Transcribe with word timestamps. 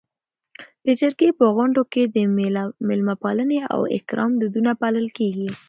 د 0.85 0.87
جرګې 1.01 1.29
په 1.39 1.45
غونډو 1.55 1.81
کي 1.93 2.03
د 2.05 2.17
میلمه 2.89 3.15
پالنې 3.23 3.59
او 3.73 3.79
اکرام 3.97 4.31
دودونه 4.41 4.71
پالل 4.81 5.07
کيږي. 5.17 5.49